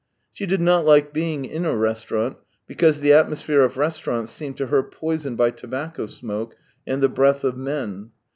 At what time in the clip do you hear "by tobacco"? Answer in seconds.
5.37-6.07